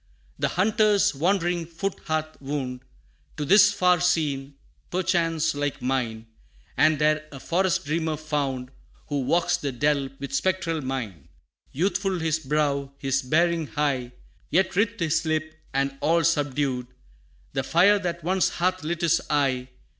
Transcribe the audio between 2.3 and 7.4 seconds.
wound, To this far scene, perchance like mine, And there a